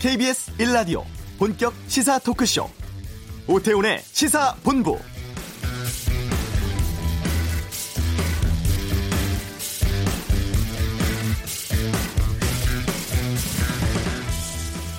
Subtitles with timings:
[0.00, 1.04] KBS 1라디오
[1.38, 2.70] 본격 시사 토크쇼
[3.46, 4.98] 오태훈의 시사본부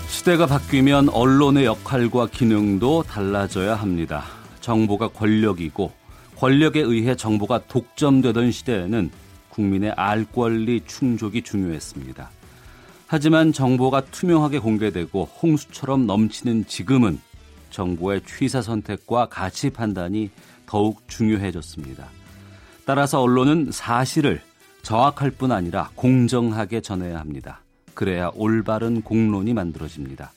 [0.07, 4.25] 시대가 바뀌면 언론의 역할과 기능도 달라져야 합니다.
[4.59, 5.91] 정보가 권력이고
[6.35, 9.09] 권력에 의해 정보가 독점되던 시대에는
[9.49, 12.29] 국민의 알 권리 충족이 중요했습니다.
[13.11, 17.19] 하지만 정보가 투명하게 공개되고 홍수처럼 넘치는 지금은
[17.69, 20.29] 정보의 취사 선택과 가치 판단이
[20.65, 22.07] 더욱 중요해졌습니다.
[22.85, 24.39] 따라서 언론은 사실을
[24.83, 27.59] 정확할 뿐 아니라 공정하게 전해야 합니다.
[27.95, 30.31] 그래야 올바른 공론이 만들어집니다.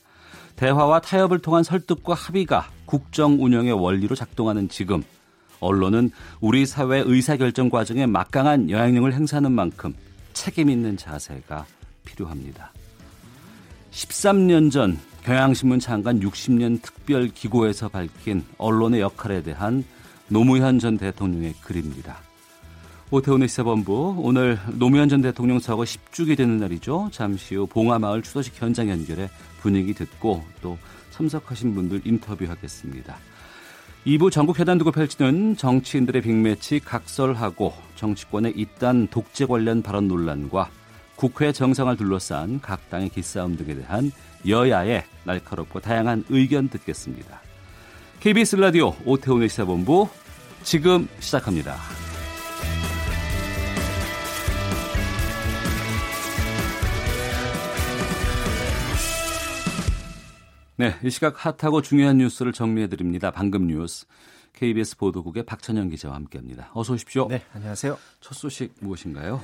[0.57, 5.01] 대화와 타협을 통한 설득과 합의가 국정 운영의 원리로 작동하는 지금
[5.61, 6.11] 언론은
[6.41, 9.93] 우리 사회 의사결정 과정에 막강한 영향력을 행사하는 만큼
[10.33, 11.67] 책임 있는 자세가
[12.05, 12.71] 필요합니다.
[13.91, 19.83] 13년 전 경향신문 창간 60년 특별 기고에서 밝힌 언론의 역할에 대한
[20.27, 22.17] 노무현 전 대통령의 글입니다.
[23.11, 27.09] 오태훈의 시사본부 오늘 노무현 전 대통령 서거 10주기 되는 날이죠.
[27.11, 29.29] 잠시 후 봉화마을 추도식 현장 연결에
[29.61, 30.77] 분위기 듣고 또
[31.11, 33.15] 참석하신 분들 인터뷰하겠습니다.
[34.05, 40.69] 2부 전국 회담 두고 펼치는 정치인들의 빅매치 각설하고 정치권의 이딴 독재 관련 발언 논란과
[41.15, 44.11] 국회 정상을 둘러싼 각 당의 기싸움 등에 대한
[44.47, 47.41] 여야의 날카롭고 다양한 의견 듣겠습니다.
[48.19, 50.09] KBS 라디오 오태훈의 시사본부
[50.63, 51.77] 지금 시작합니다.
[60.77, 63.31] 네, 이 시각 핫하고 중요한 뉴스를 정리해 드립니다.
[63.31, 64.05] 방금 뉴스.
[64.51, 66.71] KBS 보도국의 박찬영 기자와 함께합니다.
[66.73, 67.27] 어서 오십시오.
[67.29, 67.97] 네, 안녕하세요.
[68.19, 69.41] 첫 소식 무엇인가요?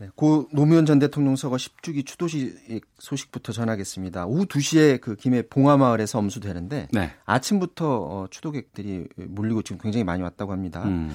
[0.00, 4.26] 네, 고 노무현 전 대통령 서거 10주기 추도식 소식부터 전하겠습니다.
[4.26, 7.10] 오후 2시에 그 김해 봉화마을에서 엄수되는데 네.
[7.24, 10.84] 아침부터 어, 추도객들이 몰리고 지금 굉장히 많이 왔다고 합니다.
[10.84, 11.10] 음.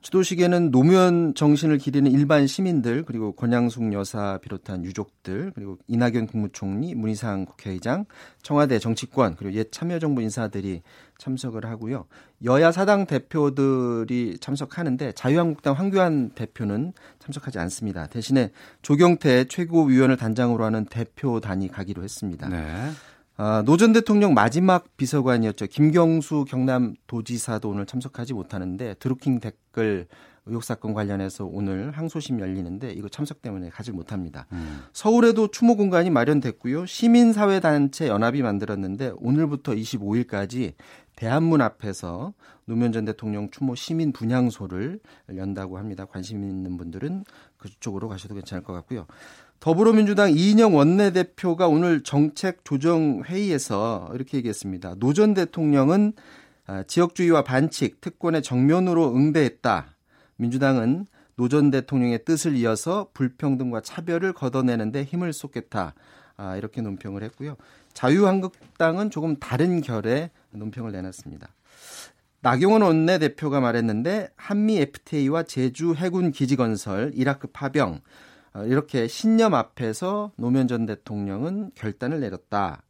[0.00, 7.46] 주도식에는 노무현 정신을 기리는 일반 시민들 그리고 권양숙 여사 비롯한 유족들 그리고 이낙연 국무총리 문희상
[7.46, 8.04] 국회의장
[8.42, 10.82] 청와대 정치권 그리고 옛 참여정부 인사들이
[11.18, 12.06] 참석을 하고요
[12.44, 21.68] 여야 사당 대표들이 참석하는데 자유한국당 황교안 대표는 참석하지 않습니다 대신에 조경태 최고위원을 단장으로 하는 대표단이
[21.68, 22.48] 가기로 했습니다.
[22.48, 22.90] 네.
[23.40, 25.68] 아, 노전 대통령 마지막 비서관이었죠.
[25.68, 30.08] 김경수 경남 도지사도 오늘 참석하지 못하는데 드루킹 댓글
[30.46, 34.46] 의혹 사건 관련해서 오늘 항소심 열리는데 이거 참석 때문에 가지 못합니다.
[34.50, 34.80] 음.
[34.92, 36.86] 서울에도 추모 공간이 마련됐고요.
[36.86, 40.72] 시민사회단체 연합이 만들었는데 오늘부터 25일까지
[41.14, 42.32] 대한문 앞에서
[42.64, 44.98] 노무현 전 대통령 추모 시민 분향소를
[45.36, 46.06] 연다고 합니다.
[46.06, 47.24] 관심 있는 분들은
[47.56, 49.06] 그쪽으로 가셔도 괜찮을 것 같고요.
[49.60, 54.94] 더불어민주당 이인영 원내대표가 오늘 정책 조정 회의에서 이렇게 얘기했습니다.
[54.98, 56.12] 노 전 대통령은
[56.66, 59.86] 아, 지역주의와 반칙, 특권에 정면으로 응대했다.
[60.36, 65.94] 민주당은 노 전 대통령의 뜻을 이어서 불평등과 차별을 걷어내는데 힘을 쏟겠다.
[66.36, 67.56] 아, 이렇게 논평을 했고요.
[67.94, 71.48] 자유한국당은 조금 다른 결의 논평을 내놨습니다.
[72.42, 78.00] 나경원 원내대표가 말했는데 한미 FTA와 제주 해군 기지 건설, 이라크 파병 어,
[78.66, 82.82] 이렇게 신념 앞에서 노무현 전 대통령은 결단을 내렸다.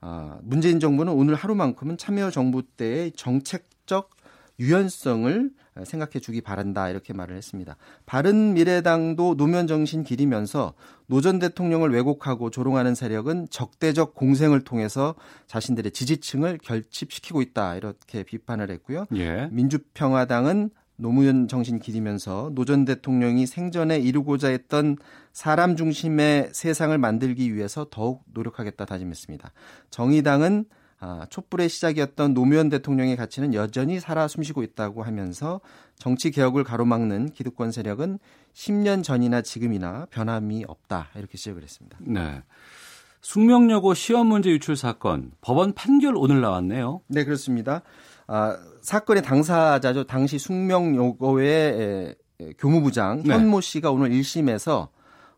[0.00, 4.10] 어, 문재인 정부는 오늘 하루만큼은 참여 정부 때의 정책적
[4.58, 5.50] 유연성을
[5.84, 7.76] 생각해 주기 바란다 이렇게 말을 했습니다.
[8.04, 10.74] 바른 미래당도 노무현 정신 기리면서
[11.06, 15.14] 노 전 대통령을 왜곡하고 조롱하는 세력은 적대적 공생을 통해서
[15.46, 19.06] 자신들의 지지층을 결집시키고 있다 이렇게 비판을 했고요.
[19.14, 19.48] 예.
[19.50, 20.70] 민주평화당은
[21.02, 24.96] 노무현 정신 기리면서 노 전 대통령이 생전에 이루고자 했던
[25.32, 29.52] 사람 중심의 세상을 만들기 위해서 더욱 노력하겠다 다짐했습니다.
[29.90, 30.64] 정의당은
[31.04, 35.60] 아, 촛불의 시작이었던 노무현 대통령의 가치는 여전히 살아 숨쉬고 있다고 하면서
[35.98, 38.20] 정치 개혁을 가로막는 기득권 세력은
[38.54, 41.98] 10년 전이나 지금이나 변함이 없다 이렇게 지적을 했습니다.
[42.00, 42.42] 네.
[43.20, 47.00] 숙명여고 시험 문제 유출 사건 법원 판결 오늘 나왔네요.
[47.08, 47.82] 네 그렇습니다.
[48.26, 50.04] 아, 사건의 당사자죠.
[50.04, 52.14] 당시 숙명여고의
[52.58, 53.34] 교무부장 네.
[53.34, 54.88] 현모 씨가 오늘 1심에서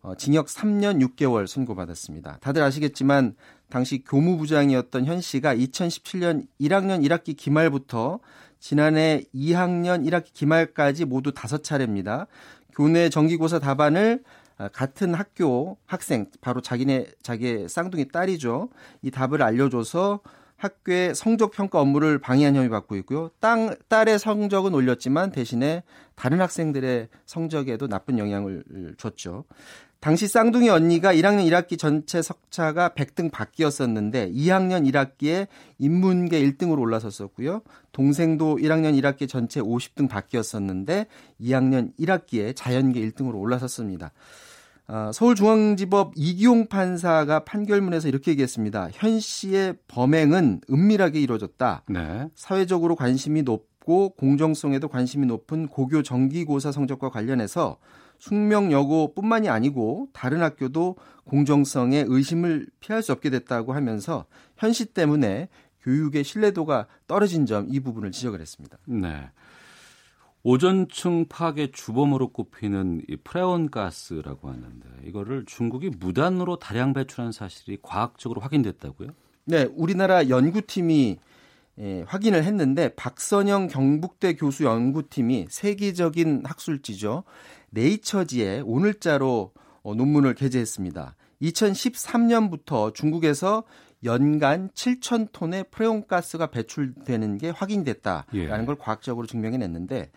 [0.03, 2.39] 어, 징역 3년 6개월 선고받았습니다.
[2.41, 3.35] 다들 아시겠지만
[3.71, 8.21] 당시 교무부장이었던 현 씨가 2017년 1학년 1학기 기말부터
[8.61, 12.27] 지난해 2학년 1학기 기말까지 모두 5차례입니다.
[12.75, 14.23] 교내 정기고사 답안을
[14.57, 18.69] 아, 같은 학교 학생 바로 자기네 자기 의 쌍둥이 딸이죠.
[19.03, 20.21] 이 답을 알려줘서
[20.65, 23.31] 학교의 성적 평가 업무를 방해한 혐의 받고 있고요.
[23.41, 25.83] 땅, 딸의 성적은 올렸지만 대신에
[26.15, 28.65] 다른 학생들의 성적에도 나쁜 영향을
[28.97, 29.45] 줬죠.
[30.01, 35.47] 당시 쌍둥이 언니가 1학년 1학기 전체 석차가 100등 밖이었었는데 2학년 1학기에
[35.79, 37.63] 인문계 1등으로 올라섰었고요.
[37.93, 41.07] 동생도 1학년 1학기 전체 50등 밖이었었는데
[41.41, 44.13] 2학년 1학기에 자연계 1등으로 올라섰습니다.
[44.87, 48.91] 어, 서울중앙지법 이기용 판사가 판결문에서 이렇게 얘기했습니다.
[48.93, 51.85] 현 씨의 범행은 은밀하게 이루어졌다.
[51.89, 52.29] 네.
[52.35, 57.79] 사회적으로 관심이 높고 공정성에도 관심이 높은 고교 정기고사 성적과 관련해서
[58.19, 64.27] 숙명 여고뿐만이 아니고 다른 학교도 공정성에 의심을 피할 수 없게 됐다고 하면서
[64.57, 65.49] 현 씨 때문에
[65.83, 68.79] 교육의 신뢰도가 떨어진 점 이 부분을 지적을 했습니다.
[68.87, 69.31] 네.
[70.47, 78.43] 오존층 파괴 주범으로 꼽히는 이 프레온 가스라고 하는데 이거를 중국이 무단으로 다량 배출한 사실이 과학적으로
[78.43, 79.09] 확인됐다고요?
[79.47, 81.19] 네, 우리나라 연구팀이
[81.79, 87.25] 예, 확인을 했는데 박선영 경북대 교수 연구팀이 세계적인 학술지죠.
[87.71, 89.51] 네이처지에 오늘자로
[89.83, 91.17] 어, 논문을 게재했습니다.
[91.43, 93.65] 2013년부터 중국에서
[94.05, 98.67] 연간 7천 톤의 프레온가스가 배출되는 게 확인됐다라는 예.
[98.67, 100.11] 걸 과학적으로 증명해냈는데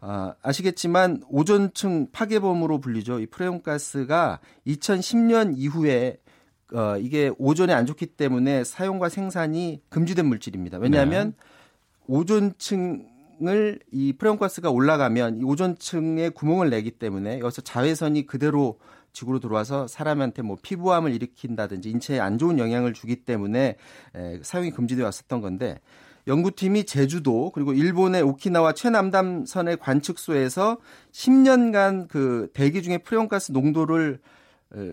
[0.00, 3.20] 아, 아시겠지만 오존층 파괴범으로 불리죠.
[3.20, 6.18] 이 프레온가스가 2010년 이후에
[6.72, 10.78] 어, 이게 오존에 안 좋기 때문에 사용과 생산이 금지된 물질입니다.
[10.78, 11.44] 왜냐하면 네.
[12.06, 18.78] 오존층을 이 프레온가스가 올라가면 이 오존층에 구멍을 내기 때문에 여기서 자외선이 그대로
[19.12, 23.76] 지구로 들어와서 사람한테 뭐 피부암을 일으킨다든지 인체에 안 좋은 영향을 주기 때문에
[24.14, 25.80] 에, 사용이 금지되어 왔었던 건데
[26.26, 30.78] 연구팀이 제주도 그리고 일본의 오키나와 최남담선의 관측소에서
[31.12, 34.20] 10년간 그 대기 중에 프레온가스 농도를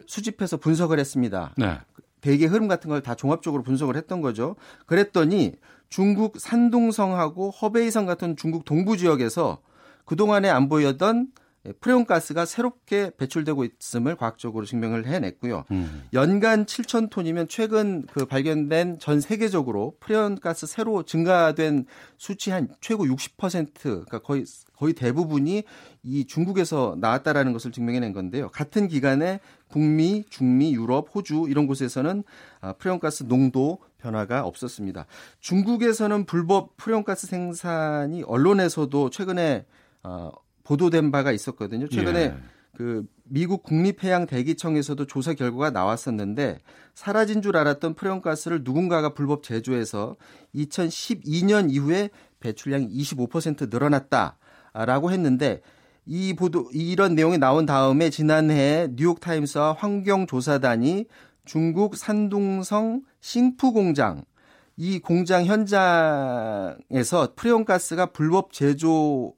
[0.08, 1.54] 수집해서 분석을 했습니다.
[1.58, 1.78] 네.
[2.22, 4.56] 대기 흐름 같은 걸 다 종합적으로 분석을 했던 거죠.
[4.86, 5.54] 그랬더니
[5.90, 9.60] 중국 산둥성하고 허베이성 같은 중국 동부 지역에서
[10.06, 11.31] 그동안에 안 보였던 예,
[11.80, 15.65] 프레온 가스가 새롭게 배출되고 있음을 과학적으로 증명을 해냈고요.
[15.71, 16.04] 음.
[16.13, 21.86] 연간 7천 톤이면 최근 그 발견된 전 세계적으로 프레온 가스 새로 증가된
[22.18, 24.45] 수치 한 최고 60% 그러니까 거의
[24.77, 25.63] 거의 대부분이
[26.04, 28.50] 이 중국에서 나왔다라는 것을 증명해낸 건데요.
[28.50, 29.39] 같은 기간에
[29.69, 32.24] 북미, 중미, 유럽, 호주 이런 곳에서는
[32.62, 35.07] 아, 프레온 가스 농도 변화가 없었습니다.
[35.39, 39.65] 중국에서는 불법 프레온 가스 생산이 언론에서도 최근에
[40.03, 40.31] 어,
[40.68, 41.88] 보도된 바가 있었거든요.
[41.88, 42.38] 최근에 예.
[42.75, 46.60] 그 미국 국립해양대기청에서도 조사 결과가 나왔었는데
[46.94, 50.18] 사라진 줄 알았던 프레온가스를 누군가가 불법 제조해서
[50.54, 52.10] 2012년 이후에
[52.42, 55.62] 배출량이 25% 늘어났다라고 했는데
[56.06, 61.06] 이 보도 이런 내용이 나온 다음에 지난해 뉴욕 타임스와 환경조사단이
[61.46, 64.24] 중국 산둥성 싱푸 공장
[64.75, 66.78] 이 공장 현장에서
[67.36, 69.34] 프레온가스가 불법 제조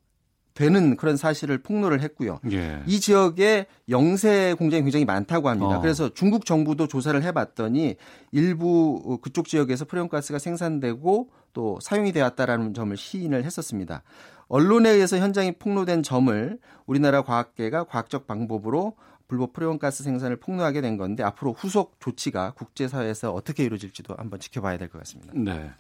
[0.60, 2.42] 되는 그런 사실을 폭로를 했고요.
[2.52, 2.84] 예.
[2.86, 5.78] 이 지역에 영세 공장이 굉장히 많다고 합니다.
[5.78, 5.82] 어.
[5.82, 7.96] 그래서 중국 정부도 조사를 해봤더니
[8.34, 14.04] 일부 그쪽 지역에서 프레온가스가 생산되고 또 사용이 되었다라는 점을 시인을 했었습니다.
[14.50, 18.98] 언론에 의해서 현장이 폭로된 점을 우리나라 과학계가 과학적 방법으로
[19.30, 24.90] 불법 프레온가스 생산을 폭로하게 된 건데 앞으로 후속 조치가 국제사회에서 어떻게 이루어질지도 한번 지켜봐야 될
[24.90, 25.32] 것 같습니다.
[25.36, 25.72] 네.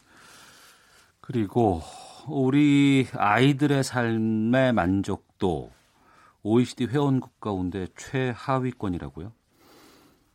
[1.20, 1.82] 그리고
[2.28, 5.72] 우리 아이들의 삶의 만족도
[6.44, 9.32] OECD 회원국 가운데 최하위권이라고요?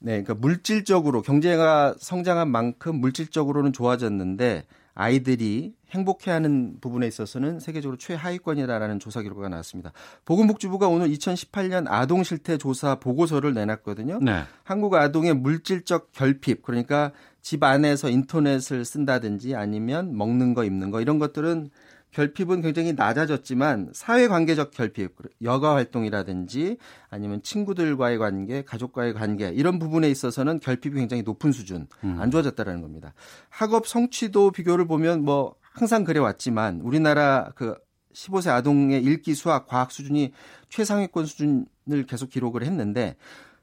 [0.00, 4.64] 네, 그러니까 물질적으로 경제가 성장한 만큼 물질적으로는 좋아졌는데
[4.94, 9.92] 아이들이 행복해하는 부분에 있어서는 세계적으로 최하위권이다라는 조사 결과가 나왔습니다.
[10.24, 14.18] 보건복지부가 오늘 2018년 아동 실태 조사 보고서를 내놨거든요.
[14.20, 14.42] 네.
[14.62, 21.18] 한국 아동의 물질적 결핍 그러니까 집 안에서 인터넷을 쓴다든지 아니면 먹는 거 입는 거 이런
[21.18, 21.70] 것들은
[22.14, 26.78] 결핍은 굉장히 낮아졌지만 사회 관계적 결핍, 여가 활동이라든지
[27.10, 32.16] 아니면 친구들과의 관계, 가족과의 관계 이런 부분에 있어서는 결핍이 굉장히 높은 수준, 음.
[32.20, 33.14] 안 좋아졌다라는 겁니다.
[33.48, 37.74] 학업 성취도 비교를 보면 뭐 항상 그래 왔지만 우리나라 그
[38.14, 40.32] 15세 아동의 읽기, 수학, 과학 수준이
[40.68, 43.16] 최상위권 수준을 계속 기록을 했는데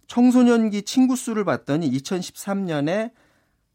[0.08, 3.12] 청소년기 친구 수를 봤더니 2013년에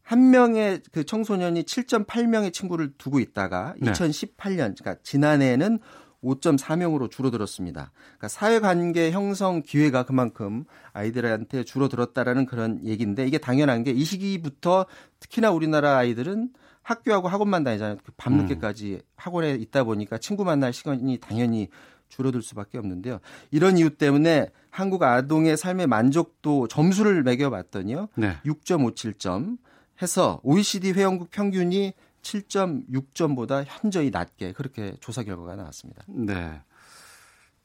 [0.07, 3.91] 한 명의 그 청소년이 7.8명의 친구를 두고 있다가 네.
[3.91, 5.79] 2018년 그러니까 지난해에는
[6.23, 7.91] 5.4명으로 줄어들었습니다.
[7.93, 14.85] 그러니까 사회관계 형성 기회가 그만큼 아이들한테 줄어들었다라는 그런 얘기인데 이게 당연한 게 이 시기부터
[15.19, 16.51] 특히나 우리나라 아이들은
[16.83, 17.97] 학교하고 학원만 다니잖아요.
[18.01, 18.99] 그 밤늦게까지 음.
[19.17, 21.67] 학원에 있다 보니까 친구 만날 시간이 당연히
[22.07, 23.19] 줄어들 수밖에 없는데요.
[23.51, 28.07] 이런 이유 때문에 한국 아동의 삶의 만족도 점수를 매겨봤더니요.
[28.15, 28.37] 네.
[28.45, 29.57] 6.57점.
[30.01, 36.03] 해서 OECD 회원국 평균이 7.6점보다 현저히 낮게 그렇게 조사 결과가 나왔습니다.
[36.07, 36.61] 네.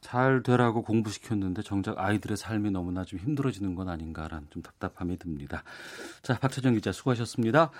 [0.03, 5.63] 잘 되라고 공부시켰는데 정작 아이들의 삶이 너무나 좀 힘들어지는 건 아닌가라는 좀 답답함이 듭니다.
[6.21, 7.71] 자, 박철정 기자 수고하셨습니다.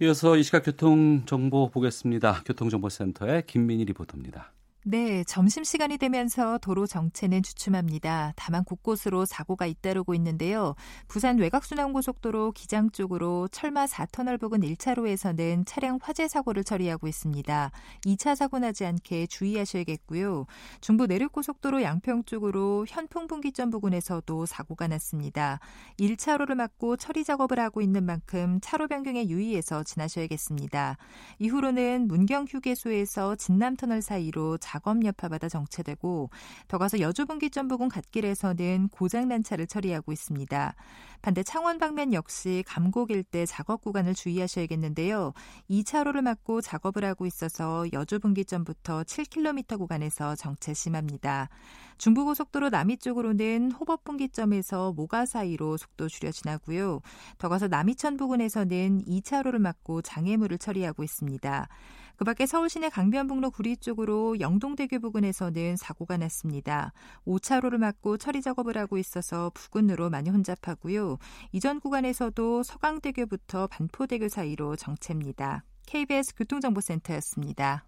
[0.00, 2.42] 이어서 이 시각 교통 정보 보겠습니다.
[2.44, 4.52] 교통정보센터의 김민희 리포터입니다.
[4.88, 8.34] 네, 점심시간이 되면서 도로 정체는 주춤합니다.
[8.36, 10.76] 다만 곳곳으로 사고가 잇따르고 있는데요.
[11.08, 17.72] 부산 외곽순환고속도로 기장 쪽으로 철마 4터널 부근 1차로에서는 차량 화재 사고를 처리하고 있습니다.
[18.04, 20.46] 2차 사고 나지 않게 주의하셔야겠고요.
[20.80, 25.58] 중부 내륙고속도로 양평 쪽으로 현풍분기점 부근에서도 사고가 났습니다.
[25.98, 30.96] 1차로를 막고 처리 작업을 하고 있는 만큼 차로 변경에 유의해서 지나셔야겠습니다.
[31.40, 36.28] 이후로는 문경휴게소에서 진남터널 사이로 작업 여파받아 정체되고
[36.68, 40.74] 더 가서 여주분기점 부근 갓길에서는 고장난 차를 처리하고 있습니다.
[41.22, 45.32] 반대 창원 방면 역시 감곡 일대 작업 구간을 주의하셔야겠는데요.
[45.70, 51.48] 2차로를 막고 작업을 하고 있어서 여주분기점부터 7km 구간에서 정체 심합니다.
[51.96, 57.00] 중부고속도로 남이 쪽으로는 호법분기점에서 모가 사이로 속도 줄여 지나고요.
[57.38, 61.68] 더 가서 남이천 부근에서는 2차로를 막고 장애물을 처리하고 있습니다.
[62.16, 66.92] 그 밖에 서울 시내 강변북로 구리 쪽으로 영동대교 부근에서는 사고가 났습니다.
[67.26, 71.18] 5차로를 막고 처리 작업을 하고 있어서 부근으로 많이 혼잡하고요.
[71.52, 75.64] 이전 구간에서도 서강대교부터 반포대교 사이로 정체입니다.
[75.86, 77.84] KBS 교통정보센터였습니다.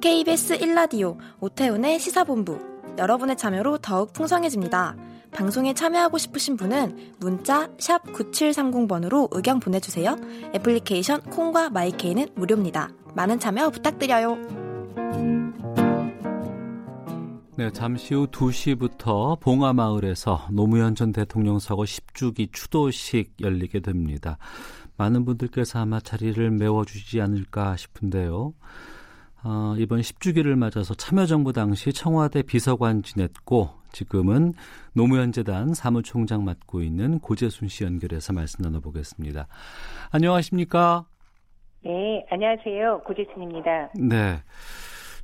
[0.00, 4.96] KBS 1라디오 오태훈의 시사본부 여러분의 참여로 더욱 풍성해집니다.
[5.32, 10.16] 방송에 참여하고 싶으신 분은 문자 9730번으로 의견 보내주세요.
[10.54, 12.90] 애플리케이션 콩과 마이케이는 무료입니다.
[13.14, 14.36] 많은 참여 부탁드려요.
[17.56, 24.38] 네, 잠시 후 2시부터 봉화마을에서 노무현 전 대통령 서거 10주기 추도식 열리게 됩니다.
[24.96, 28.54] 많은 분들께서 아마 자리를 메워주지 않을까 싶은데요.
[29.44, 34.54] 어, 이번 10주기를 맞아서 참여정부 당시 청와대 비서관 지냈고 지금은
[34.94, 39.46] 노무현 재단 사무총장 맡고 있는 고재순 씨 연결해서 말씀 나눠보겠습니다.
[40.10, 41.06] 안녕하십니까?
[41.84, 43.00] 네, 안녕하세요.
[43.04, 43.90] 고재순입니다.
[43.98, 44.42] 네.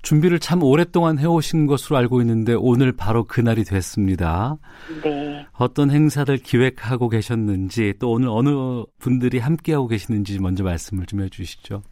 [0.02, 4.56] 준비를 참 오랫동안 해오신 것으로 알고 있는데 오늘 바로 그날이 됐습니다.
[5.02, 5.44] 네.
[5.58, 11.82] 어떤 행사를 기획하고 계셨는지 또 오늘 어느 분들이 함께하고 계시는지 먼저 말씀을 좀 해주시죠.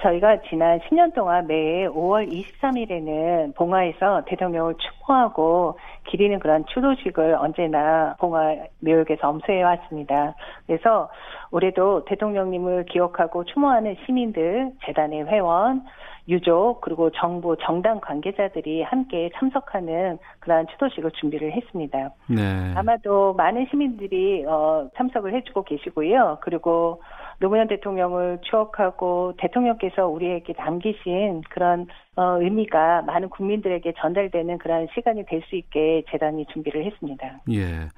[0.00, 5.76] 저희가 지난 10년 동안 매 5월 23일에는 봉화에서 대통령을 추모하고
[6.10, 10.34] 기리는 그런 추도식을 언제나 봉화 묘역에서 엄수해 왔습니다.
[10.66, 11.10] 그래서
[11.50, 15.84] 올해도 대통령님을 기억하고 추모하는 시민들, 재단의 회원,
[16.28, 22.10] 유족 그리고 정부 정당 관계자들이 함께 참석하는 그러한 추도식을 준비를 했습니다.
[22.28, 22.72] 네.
[22.74, 26.38] 아마도 많은 시민들이 어, 참석을 해주고 계시고요.
[26.42, 27.02] 그리고
[27.40, 35.38] 노무현 대통령을 추억하고 대통령께서 우리에게 남기신 그런 어, 의미가 많은 국민들에게 전달되는 그런 시간이 될
[35.48, 37.40] 수 있게 재단이 준비를 했습니다.
[37.52, 37.88] 예.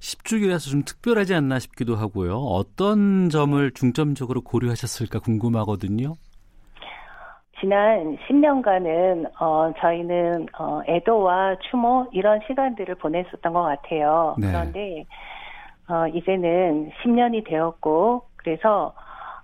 [0.00, 2.34] 10주기라서 좀 특별하지 않나 싶기도 하고요.
[2.34, 6.14] 어떤 점을 중점적으로 고려하셨을까 궁금하거든요.
[7.62, 14.34] 지난 10년간은 어, 저희는 어, 애도와 추모 이런 시간들을 보냈었던 것 같아요.
[14.36, 14.48] 네.
[14.48, 15.04] 그런데
[15.88, 18.94] 어, 이제는 10년이 되었고 그래서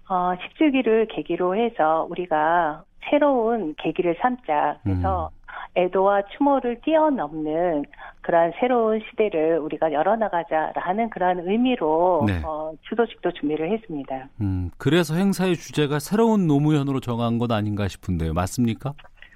[0.08, 4.78] 어, 10주기를 계기로 해서 우리가 새로운 계기를 삼자.
[4.82, 5.37] 그래서 음.
[5.76, 7.84] 애도와 추모를 뛰어넘는
[8.22, 12.42] 그러한 새로운 시대를 우리가 열어나가자라는 그러한 의미로 네.
[12.44, 14.28] 어, 주도식도 준비를 했습니다.
[14.40, 18.34] 음, 그래서 행사의 주제가 새로운 노무현으로 정한 것 아닌가 싶은데요.
[18.34, 18.94] 맞습니까?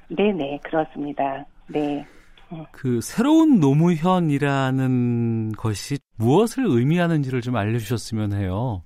[0.08, 1.44] 네네, 그렇습니다.
[1.68, 2.04] 네.
[2.52, 2.64] 음.
[2.70, 8.82] 그 새로운 노무현이라는 것이 무엇을 의미하는지를 좀 알려주셨으면 해요.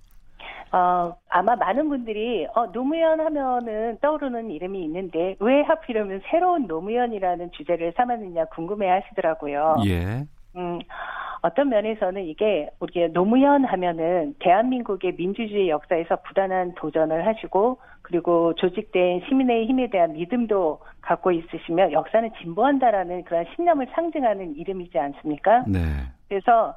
[0.77, 7.95] 어, 아마 많은 분들이 어, 노무현 하면은 떠오르는 이름이 있는데 왜 하필이면 새로운 노무현이라는 주제를
[7.97, 9.77] 삼았느냐 궁금해 하시더라고요.
[9.87, 10.27] 예.
[10.55, 10.79] 음,
[11.41, 19.67] 어떤 면에서는 이게 우리 노무현 하면은 대한민국의 민주주의 역사에서 부단한 도전을 하시고 그리고 조직된 시민의
[19.67, 25.65] 힘에 대한 믿음도 갖고 있으시며 역사는 진보한다라는 그런 신념을 상징하는 이름이지 않습니까?
[25.67, 25.79] 네.
[26.29, 26.75] 그래서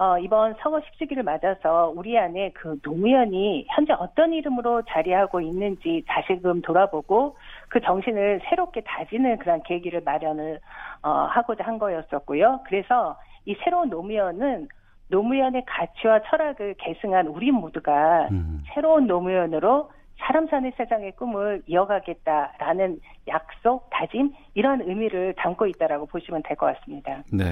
[0.00, 6.62] 어, 이번 서거 10주기를 맞아서 우리 안에 그 노무현이 현재 어떤 이름으로 자리하고 있는지 다시금
[6.62, 7.36] 돌아보고
[7.68, 10.58] 그 정신을 새롭게 다지는 그런 계기를 마련을
[11.02, 12.60] 어, 하고자 한 거였었고요.
[12.66, 14.68] 그래서 이 새로운 노무현은
[15.08, 18.62] 노무현의 가치와 철학을 계승한 우리 모두가 음.
[18.72, 26.56] 새로운 노무현으로 사람 사는 세상의 꿈을 이어가겠다라는 약속, 다짐 이런 의미를 담고 있다라고 보시면 될
[26.56, 27.22] 것 같습니다.
[27.30, 27.44] 네.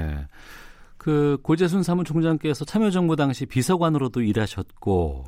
[0.98, 5.24] 그 고재순 사무총장께서 참여정부 당시 비서관으로도 일하셨고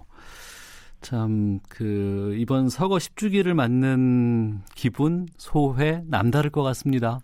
[1.00, 7.20] 참, 그, 이번 서거 10주기를 맞는 기분, 소회, 남다를 것 같습니다.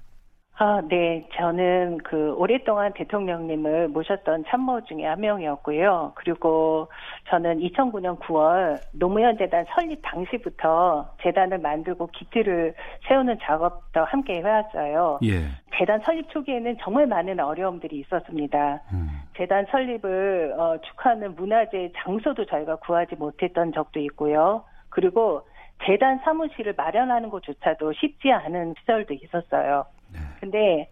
[0.58, 1.28] 아, 네.
[1.36, 6.12] 저는 그 오랫동안 대통령님을 모셨던 참모 중에 한 명이었고요.
[6.14, 6.88] 그리고
[7.28, 12.72] 저는 2009년 9월 노무현 재단 설립 당시부터 재단을 만들고 기틀을
[13.06, 15.18] 세우는 작업도 함께 해왔어요.
[15.24, 15.42] 예.
[15.78, 18.80] 재단 설립 초기에는 정말 많은 어려움들이 있었습니다.
[18.92, 19.08] 음.
[19.36, 24.64] 재단 설립을 어, 축하하는 문화재 장소도 저희가 구하지 못했던 적도 있고요.
[24.88, 25.46] 그리고
[25.84, 29.84] 재단 사무실을 마련하는 것조차도 쉽지 않은 시절도 있었어요.
[30.12, 30.18] 네.
[30.40, 30.88] 근데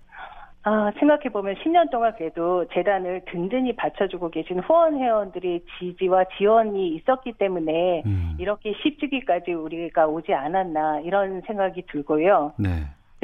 [0.66, 8.02] 아, 생각해보면 10년 동안 그래도 재단을 든든히 받쳐주고 계신 후원 회원들의 지지와 지원이 있었기 때문에
[8.06, 8.36] 음.
[8.38, 12.54] 이렇게 10주기까지 우리가 오지 않았나 이런 생각이 들고요.
[12.58, 12.70] 네.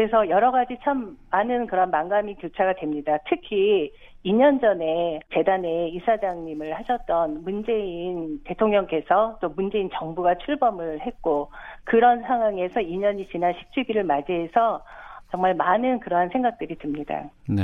[0.00, 3.18] 그래서 여러 가지 참 많은 그런 만감이 교차가 됩니다.
[3.28, 3.92] 특히
[4.24, 11.50] 2년 전에 재단의 이사장님을 하셨던 문재인 대통령께서 또 문재인 정부가 출범을 했고
[11.84, 14.82] 그런 상황에서 2년이 지난 10주기를 맞이해서
[15.30, 17.28] 정말 많은 그러한 생각들이 듭니다.
[17.46, 17.60] 네.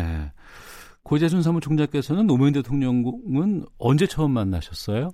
[1.05, 5.09] 고재순 사무총장께서는 노무현 대통령은 언제 처음 만나셨어요?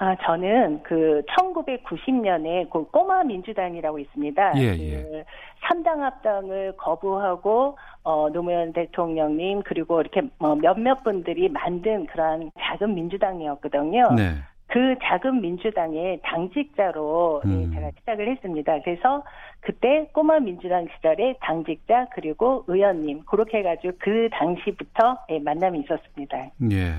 [0.00, 4.52] 어, 아, 저는 그 1990년에 그 꼬마 민주당이라고 있습니다.
[4.56, 5.24] 예, 그 예.
[5.68, 14.14] 3당 합당을 거부하고 어, 노무현 대통령님 그리고 이렇게 뭐 몇몇 분들이 만든 그러한 작은 민주당이었거든요.
[14.16, 14.34] 네.
[14.66, 17.72] 그 작은 민주당의 당직자로 예, 음.
[17.74, 18.80] 제가 시작을 했습니다.
[18.82, 19.22] 그래서
[19.60, 26.50] 그때 꼬마 민주당 시절에 당직자 그리고 의원님 그렇게 해가지고 그 당시부터 예, 만남이 있었습니다.
[26.70, 26.92] 예.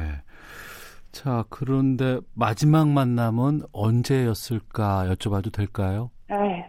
[1.14, 6.10] 자 그런데 마지막 만남은 언제였을까 여쭤봐도 될까요?
[6.30, 6.34] 아,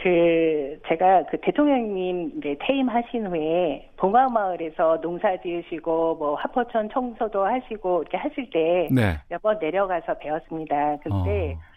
[0.00, 8.16] 그 제가 그 대통령님 이제 퇴임하신 후에 봉화마을에서 농사 지으시고 뭐 화포천 청소도 하시고 이렇게
[8.16, 8.88] 하실 때
[9.28, 9.66] 몇번 네.
[9.66, 10.98] 내려가서 배웠습니다.
[11.02, 11.76] 그때 어.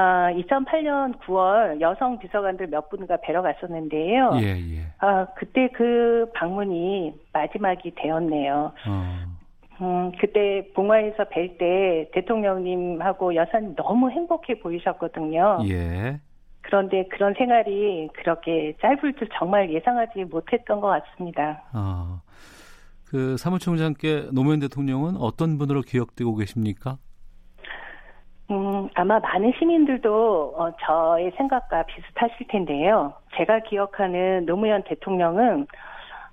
[0.00, 4.30] 아, 2008년 9월 여성 비서관들 몇 분과 뵈러 갔었는데요.
[4.40, 4.86] 예, 예.
[5.00, 8.72] 아, 그때 그 방문이 마지막이 되었네요.
[8.86, 9.37] 어.
[9.80, 15.60] 음, 그때 봉화에서 뵐 때 대통령님하고 여사님 너무 행복해 보이셨거든요.
[15.68, 16.20] 예.
[16.62, 21.62] 그런데 그런 생활이 그렇게 짧을 줄 정말 예상하지 못했던 것 같습니다.
[21.72, 22.20] 아,
[23.06, 26.98] 그 사무총장께 노무현 대통령은 어떤 분으로 기억되고 계십니까?
[28.50, 33.12] 음, 아마 많은 시민들도 어, 저의 생각과 비슷하실 텐데요.
[33.36, 35.66] 제가 기억하는 노무현 대통령은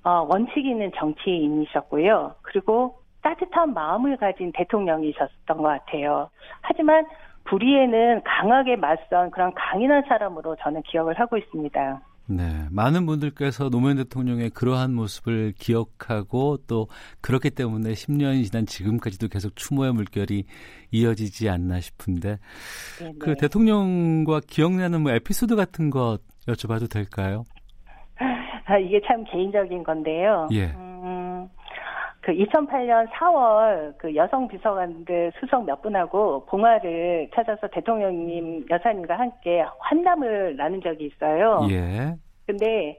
[0.04, 2.36] 어, 원칙 있는 정치인이셨고요.
[2.42, 6.30] 그리고 따뜻한 마음을 가진 대통령이셨던 것 같아요.
[6.62, 7.04] 하지만
[7.46, 12.02] 불의에는 강하게 맞선 그런 강인한 사람으로 저는 기억을 하고 있습니다.
[12.28, 16.88] 네, 많은 분들께서 노무현 대통령의 그러한 모습을 기억하고 또
[17.22, 20.44] 그렇기 때문에 10년이 지난 지금까지도 계속 추모의 물결이
[20.92, 22.38] 이어지지 않나 싶은데
[23.00, 23.14] 네네.
[23.20, 27.44] 그 대통령과 기억나는 뭐 에피소드 같은 것 여쭤봐도 될까요?
[28.66, 30.48] 아, 이게 참 개인적인 건데요.
[30.52, 30.74] 예.
[30.76, 31.06] 음,
[32.26, 40.56] 그 2008년 4월 그 여성 비서관들 수석 몇 분하고 봉화를 찾아서 대통령님 여사님과 함께 환담을
[40.58, 41.60] 나눈 적이 있어요.
[41.70, 42.16] 예.
[42.48, 42.98] 근데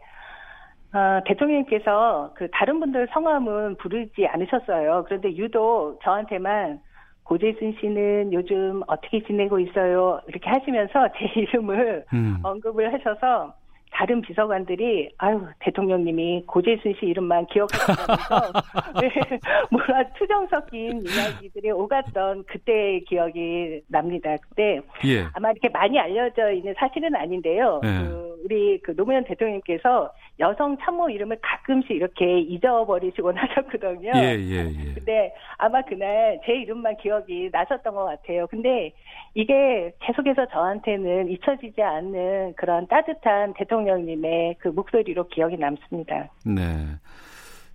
[0.95, 5.03] 어, 대통령님께서 그 다른 분들 성함은 부르지 않으셨어요.
[5.07, 6.79] 그런데 유독 저한테만
[7.25, 10.21] 고재순 씨는 요즘 어떻게 지내고 있어요?
[10.29, 12.39] 이렇게 하시면서 제 이름을 음.
[12.45, 13.55] 언급을 하셔서
[13.97, 18.53] 다른 비서관들이 아유 대통령님이 고재순 씨 이름만 기억하시면서
[19.01, 19.39] 네,
[19.71, 24.37] 뭐라 투정 섞인 이야기들이 오갔던 그때의 기억이 납니다.
[24.43, 25.25] 그때 예.
[25.33, 27.81] 아마 이렇게 많이 알려져 있는 사실은 아닌데요.
[27.85, 27.89] 예.
[27.89, 34.13] 그 우리 그 노무현 대통령께서 여성 참모 이름을 가끔씩 이렇게 잊어버리시곤 하셨거든요.
[34.15, 34.95] 예, 예, 예.
[34.95, 38.47] 근데 아마 그날 제 이름만 기억이 나셨던 것 같아요.
[38.47, 38.93] 근데
[39.35, 46.29] 이게 계속해서 저한테는 잊혀지지 않는 그런 따뜻한 대통령님의 그 목소리로 기억이 남습니다.
[46.45, 46.63] 네.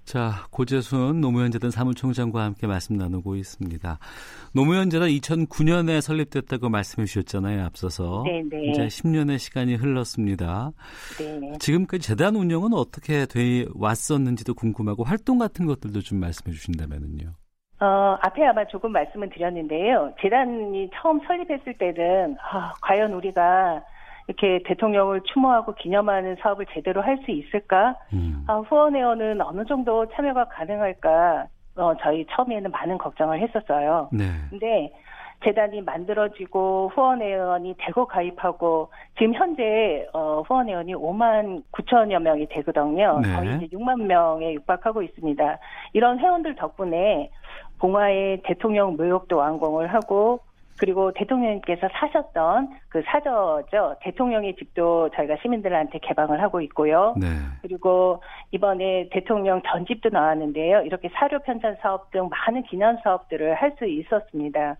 [0.03, 3.99] 자, 고재순 노무현 재단 사무총장과 함께 말씀 나누고 있습니다.
[4.53, 8.23] 노무현 재단 2009년에 설립됐다고 말씀해 주셨잖아요, 앞서서.
[8.25, 8.49] 네네.
[8.49, 8.71] 네.
[8.71, 10.71] 이제 10년의 시간이 흘렀습니다.
[11.19, 11.53] 네.
[11.59, 17.33] 지금까지 재단 운영은 어떻게 돼 왔었는지도 궁금하고 활동 같은 것들도 좀 말씀해 주신다면은요.
[17.81, 20.13] 어, 앞에 아마 조금 말씀을 드렸는데요.
[20.21, 23.81] 재단이 처음 설립했을 때는 아, 과연 우리가
[24.27, 27.95] 이렇게 대통령을 추모하고 기념하는 사업을 제대로 할 수 있을까?
[28.13, 28.43] 음.
[28.47, 31.45] 아, 후원회원은 어느 정도 참여가 가능할까?
[31.75, 34.09] 어, 저희 처음에는 많은 걱정을 했었어요.
[34.11, 34.23] 네.
[34.49, 34.91] 근데
[35.43, 43.19] 재단이 만들어지고 후원회원이 대거 가입하고 지금 현재 어, 후원회원이 5만 9천여 명이 되거든요.
[43.21, 43.35] 네.
[43.35, 45.57] 거의 이제 6만 명에 육박하고 있습니다.
[45.93, 47.31] 이런 회원들 덕분에
[47.79, 50.39] 봉화의 대통령 묘역도 완공을 하고
[50.81, 53.97] 그리고 대통령님께서 사셨던 그 사저죠.
[54.01, 57.13] 대통령의 집도 저희가 시민들한테 개방을 하고 있고요.
[57.21, 57.27] 네.
[57.61, 60.81] 그리고 이번에 대통령 전집도 나왔는데요.
[60.81, 64.77] 이렇게 사료 편찬 사업 등 많은 기념 사업들을 할 수 있었습니다.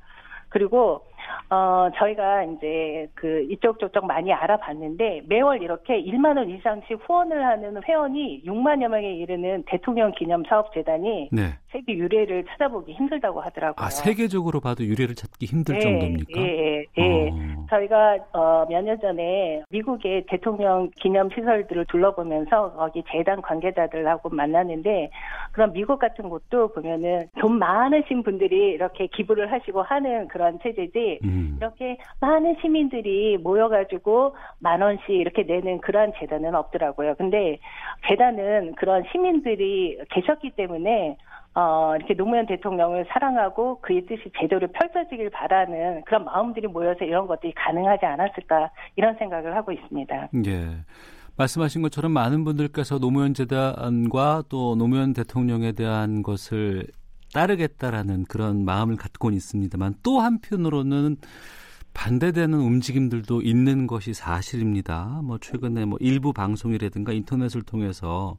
[0.50, 1.06] 그리고
[1.50, 7.82] 어 저희가 이제 그 이쪽 저쪽 많이 알아봤는데 매월 이렇게 1만 원 이상씩 후원을 하는
[7.84, 11.42] 회원이 6만여 명에 이르는 대통령 기념 사업 재단이 네.
[11.72, 13.86] 세계 유례를 찾아보기 힘들다고 하더라고요.
[13.86, 16.42] 아 세계적으로 봐도 유례를 찾기 힘들 네, 정도입니까?
[16.42, 17.30] 예, 예, 예.
[17.30, 17.66] 어.
[17.70, 25.12] 저희가 어, 몇 년 전에 미국의 대통령 기념 시설들을 둘러보면서 거기 재단 관계자들하고 만났는데
[25.52, 31.56] 그런 미국 같은 곳도 보면은 돈 많으신 분들이 이렇게 기부를 하시고 하는 그런 체제지 음.
[31.58, 37.16] 이렇게 많은 시민들이 모여가지고 만 원씩 이렇게 내는 그러한 재단은 없더라고요.
[37.16, 37.60] 근데
[38.08, 41.18] 재단은 그런 시민들이 계셨기 때문에
[41.54, 47.54] 어, 이렇게 노무현 대통령을 사랑하고 그의 뜻이 제대로 펼쳐지길 바라는 그런 마음들이 모여서 이런 것들이
[47.54, 50.30] 가능하지 않았을까 이런 생각을 하고 있습니다.
[50.46, 50.68] 예.
[51.38, 56.88] 말씀하신 것처럼 많은 분들께서 노무현 재단과 또 노무현 대통령에 대한 것을
[57.34, 61.18] 따르겠다라는 그런 마음을 갖고는 있습니다만 또 한편으로는
[61.94, 65.22] 반대되는 움직임들도 있는 것이 사실입니다.
[65.24, 68.38] 뭐 최근에 뭐 일부 방송이라든가 인터넷을 통해서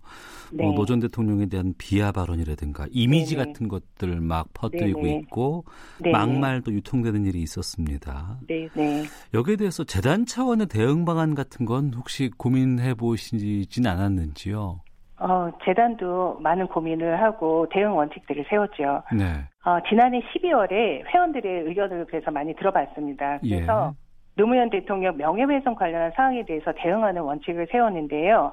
[0.53, 0.65] 뭐 네.
[0.65, 3.53] 뭐 노전 대통령에 대한 비하 발언이라든가 이미지 네네.
[3.53, 5.19] 같은 것들 막 퍼뜨리고 네네.
[5.19, 5.65] 있고
[5.99, 6.13] 네네.
[6.13, 8.41] 막말도 유통되는 일이 있었습니다.
[8.47, 9.05] 네네.
[9.35, 14.81] 여기에 대해서 재단 차원의 대응 방안 같은 건 혹시 고민해 보시진 않았는지요?
[15.23, 19.03] 어, 재단도 많은 고민을 하고 대응 원칙들을 세웠죠.
[19.13, 19.25] 네.
[19.65, 23.39] 어, 지난해 12월에 회원들의 의견을 그래서 많이 들어봤습니다.
[23.39, 24.03] 그래서 예.
[24.35, 28.53] 노무현 대통령 명예훼손 관련한 사항에 대해서 대응하는 원칙을 세웠는데요.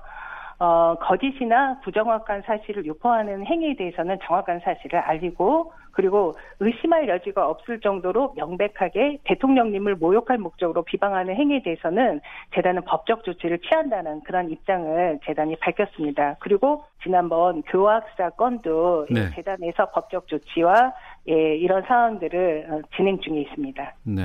[0.60, 8.34] 어, 거짓이나 부정확한 사실을 유포하는 행위에 대해서는 정확한 사실을 알리고 그리고 의심할 여지가 없을 정도로
[8.36, 12.22] 명백하게 대통령님을 모욕할 목적으로 비방하는 행위에 대해서는
[12.56, 16.36] 재단은 법적 조치를 취한다는 그런 입장을 재단이 밝혔습니다.
[16.40, 19.30] 그리고 지난번 교학 사건도 네.
[19.36, 20.94] 재단에서 법적 조치와
[21.30, 23.96] 예, 이런 사항들을 어, 진행 중에 있습니다.
[24.04, 24.24] 네.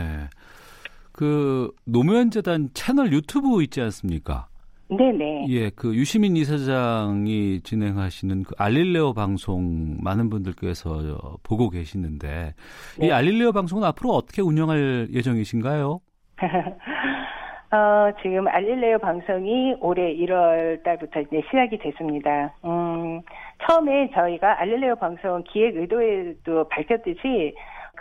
[1.13, 4.47] 그 노무현 재단 채널 유튜브 있지 않습니까?
[4.89, 5.47] 네네.
[5.49, 12.55] 예, 그 유시민 이사장이 진행하시는 그 알릴레오 방송 많은 분들께서 보고 계시는데
[13.01, 13.07] 네.
[13.07, 16.01] 이 알릴레오 방송은 앞으로 어떻게 운영할 예정이신가요?
[17.75, 22.55] 어, 지금 알릴레오 방송이 올해 1월 달부터 이제 시작이 됐습니다.
[22.65, 23.21] 음,
[23.67, 27.55] 처음에 저희가 알릴레오 방송 기획 의도에도 밝혔듯이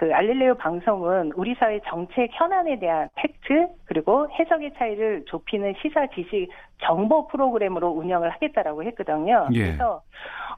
[0.03, 6.49] 그 알릴레오 방송은 우리 사회 정책 현안에 대한 팩트 그리고 해석의 차이를 좁히는 시사 지식
[6.79, 9.47] 정보 프로그램으로 운영을 하겠다라고 했거든요.
[9.53, 9.63] 예.
[9.63, 10.01] 그래서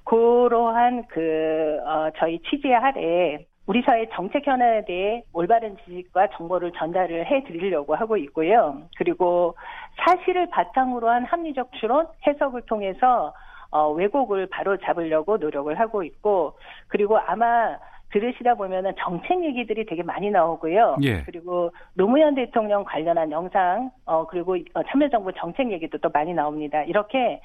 [0.03, 7.27] 그러한 그 어, 저희 취재 하에 우리 사회 정책 현안에 대해 올바른 지식과 정보를 전달을
[7.27, 8.81] 해 드리려고 하고 있고요.
[8.97, 9.55] 그리고
[9.97, 13.31] 사실을 바탕으로 한 합리적 추론, 해석을 통해서
[13.69, 16.53] 어, 왜곡을 바로 잡으려고 노력을 하고 있고,
[16.88, 17.77] 그리고 아마
[18.11, 20.97] 들으시다 보면은 정책 얘기들이 되게 많이 나오고요.
[21.03, 21.21] 예.
[21.23, 26.83] 그리고 노무현 대통령 관련한 영상, 어, 그리고 어, 참여정부 정책 얘기도 또 많이 나옵니다.
[26.83, 27.41] 이렇게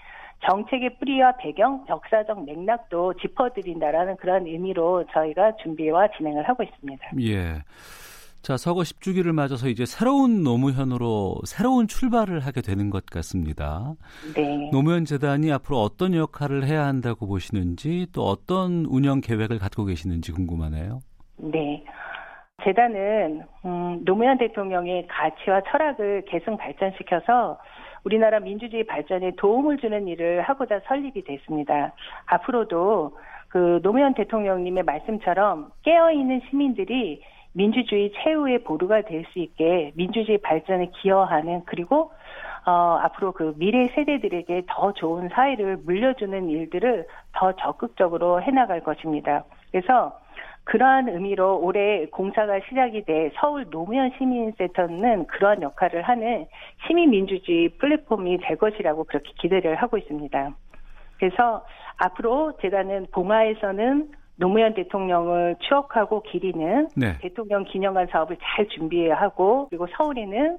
[0.49, 7.07] 정책의 뿌리와 배경, 역사적 맥락도 짚어드린다라는 그런 의미로 저희가 준비와 진행을 하고 있습니다.
[7.21, 7.63] 예.
[8.43, 13.95] 자, 서거 10주기를 맞아서 이제 새로운 노무현으로 새로운 출발을 하게 되는 것 같습니다.
[14.35, 14.71] 네.
[14.73, 21.01] 노무현 재단이 앞으로 어떤 역할을 해야 한다고 보시는지 또 어떤 운영 계획을 갖고 계시는지 궁금하네요.
[21.37, 21.85] 네.
[22.65, 27.59] 재단은 음, 노무현 대통령의 가치와 철학을 계승 발전시켜서
[28.05, 31.93] 우리나라 민주주의 발전에 도움을 주는 일을 하고자 설립이 됐습니다.
[32.27, 37.21] 앞으로도 그 노무현 대통령님의 말씀처럼 깨어있는 시민들이
[37.53, 42.11] 민주주의 최후의 보루가 될 수 있게 민주주의 발전에 기여하는 그리고
[42.67, 49.45] 어, 앞으로 그 미래 세대들에게 더 좋은 사회를 물려주는 일들을 더 적극적으로 해나갈 것입니다.
[49.71, 50.19] 그래서
[50.65, 56.47] 그러한 의미로 올해 공사가 시작이 돼 서울 노무현 시민센터는 그러한 역할을 하는
[56.87, 60.51] 시민민주주의 플랫폼이 될 것이라고 그렇게 기대를 하고 있습니다.
[61.19, 61.65] 그래서
[61.97, 67.19] 앞으로 재단은 봉화에서는 노무현 대통령을 추억하고 기리는 네.
[67.21, 70.59] 대통령 기념관 사업을 잘 준비해야 하고 그리고 서울에는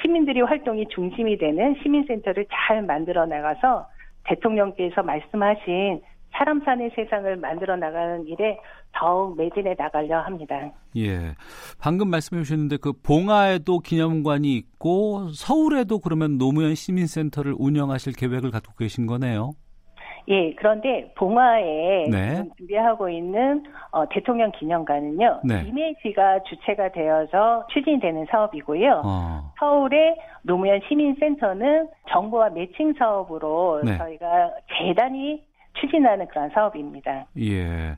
[0.00, 3.86] 시민들이 활동이 중심이 되는 시민센터를 잘 만들어 나가서
[4.24, 6.00] 대통령께서 말씀하신
[6.32, 8.58] 사람 사는 세상을 만들어 나가는 일에
[8.92, 10.72] 더욱 매진해 나가려 합니다.
[10.96, 11.34] 예.
[11.78, 19.06] 방금 말씀해 주셨는데 그 봉화에도 기념관이 있고 서울에도 그러면 노무현 시민센터를 운영하실 계획을 갖고 계신
[19.06, 19.52] 거네요.
[20.28, 22.44] 예, 그런데 봉화에 네.
[22.56, 25.40] 준비하고 있는 어, 대통령 기념관은요.
[25.44, 25.64] 네.
[25.66, 29.02] 이메지가 주체가 되어서 추진되는 사업이고요.
[29.04, 29.52] 어.
[29.58, 33.96] 서울의 노무현 시민센터는 정부와 매칭 사업으로 네.
[33.96, 35.42] 저희가 재단이
[35.80, 37.26] 추진하는 그런 사업입니다.
[37.38, 37.96] 예.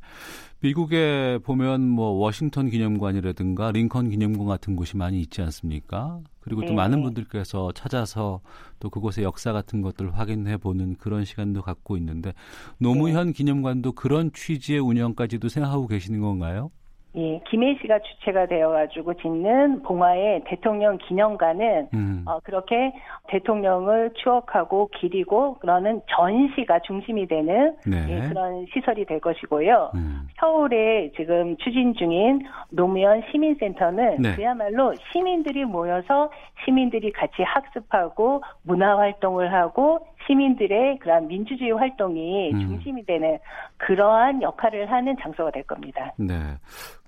[0.62, 6.20] 미국에 보면 뭐 워싱턴 기념관이라든가 링컨 기념관 같은 곳이 많이 있지 않습니까?
[6.40, 6.74] 그리고 또 네.
[6.74, 8.42] 많은 분들께서 찾아서
[8.78, 12.34] 또 그곳의 역사 같은 것들을 확인해 보는 그런 시간도 갖고 있는데
[12.78, 13.32] 노무현 네.
[13.32, 16.70] 기념관도 그런 취지의 운영까지도 생각하고 계시는 건가요?
[17.16, 22.24] 예, 김해 씨가 주체가 되어가지고 짓는 봉화의 대통령 기념관은 음.
[22.26, 22.92] 어, 그렇게
[23.28, 28.06] 대통령을 추억하고 기리고 그러는 전시가 중심이 되는 네.
[28.08, 29.90] 예, 그런 시설이 될 것이고요.
[29.94, 30.28] 음.
[30.38, 34.34] 서울에 지금 추진 중인 노무현 시민센터는 네.
[34.36, 36.30] 그야말로 시민들이 모여서
[36.64, 42.60] 시민들이 같이 학습하고 문화 활동을 하고 시민들의 그런 민주주의 활동이 음.
[42.60, 43.38] 중심이 되는
[43.78, 46.12] 그러한 역할을 하는 장소가 될 겁니다.
[46.16, 46.34] 네.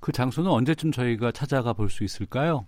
[0.01, 2.67] 그 장소는 언제쯤 저희가 찾아가 볼 수 있을까요?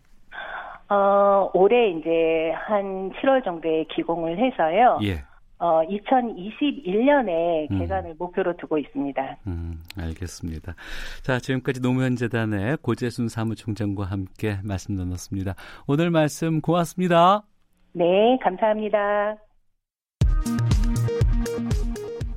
[0.91, 4.99] 어, 올해 이제 한 7월 정도에 기공을 해서요.
[5.03, 5.25] 예.
[5.59, 7.79] 어, 2021년에 음.
[7.79, 8.17] 개관을 음.
[8.19, 9.39] 목표로 두고 있습니다.
[9.47, 10.75] 음, 알겠습니다.
[11.23, 15.55] 자, 지금까지 노무현 재단의 고재순 사무총장과 함께 말씀 나눴습니다.
[15.87, 17.45] 오늘 말씀 고맙습니다.
[17.93, 19.44] 네, 감사합니다.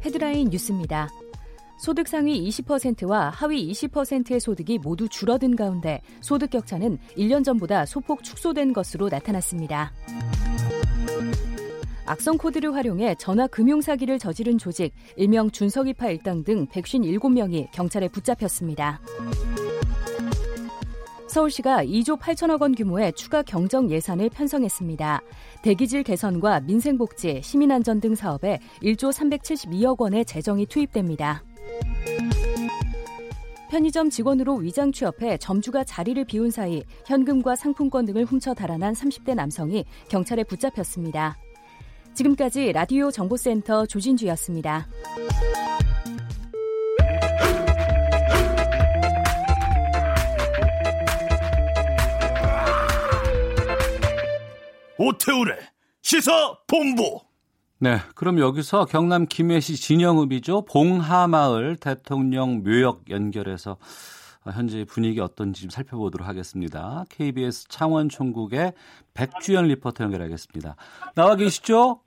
[0.08, 1.10] 헤드라인 뉴스입니다.
[1.78, 8.72] 소득 상위 20%와 하위 20%의 소득이 모두 줄어든 가운데 소득 격차는 1년 전보다 소폭 축소된
[8.72, 9.92] 것으로 나타났습니다.
[12.06, 19.02] 악성 코드를 활용해 전화 금융 사기를 저지른 조직 일명 준석이파 일당 등 157명이 경찰에 붙잡혔습니다.
[21.28, 25.22] 서울시가 2조 8천억 원 규모의 추가 경정 예산을 편성했습니다.
[25.62, 31.44] 대기질 개선과 민생복지, 시민안전 등 사업에 1조 372억 원의 재정이 투입됩니다.
[33.70, 39.86] 편의점 직원으로 위장 취업해 점주가 자리를 비운 사이 현금과 상품권 등을 훔쳐 달아난 30대 남성이
[40.08, 41.38] 경찰에 붙잡혔습니다.
[42.14, 44.88] 지금까지 라디오 정보센터 조진주였습니다.
[54.98, 55.58] 오태우래
[56.02, 57.22] 시사 본부.
[57.80, 60.66] 네, 그럼 여기서 경남 김해시 진영읍이죠.
[60.66, 63.78] 봉하마을 대통령 묘역 연결해서
[64.52, 67.04] 현재 분위기 어떤지 좀 살펴보도록 하겠습니다.
[67.10, 68.74] KBS 창원총국의
[69.14, 70.76] 백주연 리포터 연결하겠습니다.
[71.16, 72.00] 나와 계시죠?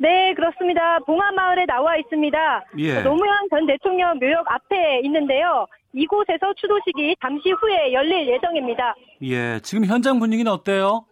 [0.00, 0.98] 네, 그렇습니다.
[1.00, 2.64] 봉하마을에 나와 있습니다.
[2.78, 3.02] 예.
[3.02, 5.66] 노무현 전 대통령 묘역 앞에 있는데요.
[5.92, 8.94] 이곳에서 추도식이 잠시 후에 열릴 예정입니다.
[9.22, 11.06] 예, 지금 현장 분위기는 어때요?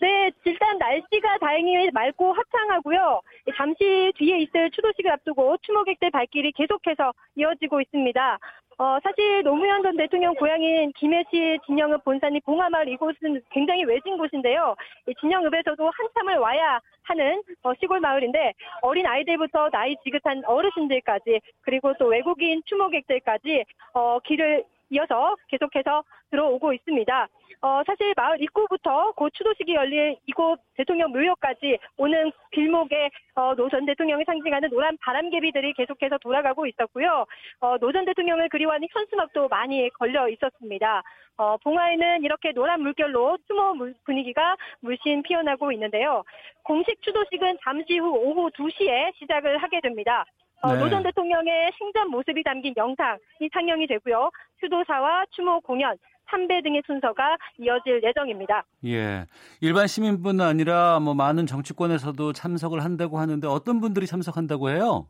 [0.00, 3.20] 네, 일단 날씨가 다행히 맑고 화창하고요.
[3.54, 8.38] 잠시 뒤에 있을 추도식을 앞두고 추모객들 발길이 계속해서 이어지고 있습니다.
[8.78, 14.74] 어, 사실 노무현 전 대통령 고향인 김해시 진영읍 본산이 봉하마을 이곳은 굉장히 외진 곳인데요.
[15.20, 22.62] 진영읍에서도 한참을 와야 하는 어, 시골 마을인데 어린 아이들부터 나이 지긋한 어르신들까지 그리고 또 외국인
[22.64, 27.28] 추모객들까지 어, 길을 이어서 계속해서 들어오고 있습니다.
[27.62, 34.24] 어, 사실 마을 입구부터 곧 추도식이 열릴 이곳 대통령 묘역까지 오는 길목에 어, 노전 대통령을
[34.24, 37.26] 상징하는 노란 바람개비들이 계속해서 돌아가고 있었고요.
[37.60, 41.02] 어, 노전 대통령을 그리워하는 현수막도 많이 걸려 있었습니다.
[41.36, 46.24] 어, 봉화에는 이렇게 노란 물결로 추모 분위기가 물씬 피어나고 있는데요.
[46.62, 50.24] 공식 추도식은 잠시 후 오후 2시에 시작을 하게 됩니다.
[50.62, 50.78] 어, 네.
[50.78, 54.30] 노전 대통령의 생전 모습이 담긴 영상이 상영이 되고요.
[54.60, 55.96] 추도사와 추모 공연,
[56.30, 58.64] 참배 등의 순서가 이어질 예정입니다.
[58.86, 59.26] 예.
[59.60, 65.06] 일반 시민뿐 아니라 뭐 많은 정치권에서도 참석을 한다고 하는데 어떤 분들이 참석한다고 해요?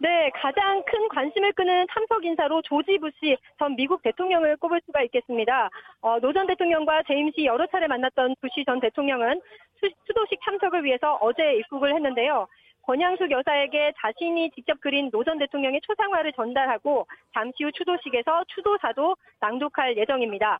[0.00, 5.68] 네, 가장 큰 관심을 끄는 참석 인사로 조지 부시 전 미국 대통령을 꼽을 수가 있겠습니다.
[6.02, 9.40] 어, 노 전 대통령과 재임 시 여러 차례 만났던 부시 전 대통령은
[9.80, 12.46] 추도식 참석을 위해서 어제 입국을 했는데요.
[12.88, 19.98] 권양숙 여사에게 자신이 직접 그린 노 전 대통령의 초상화를 전달하고 잠시 후 추도식에서 추도사도 낭독할
[19.98, 20.58] 예정입니다.